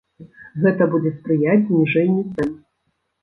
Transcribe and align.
Гэта 0.63 0.87
будзе 0.93 1.11
спрыяць 1.17 1.67
зніжэнню 1.67 2.21
цэн. 2.33 2.49